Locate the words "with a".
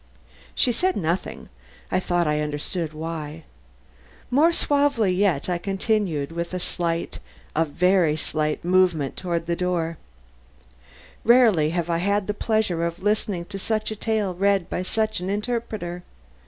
6.31-6.59